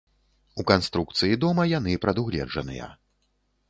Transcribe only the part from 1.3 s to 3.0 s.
дома яны прадугледжаныя.